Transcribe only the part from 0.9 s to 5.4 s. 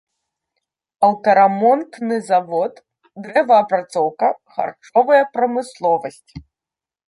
Аўтарамонтны завод, дрэваапрацоўка, харчовая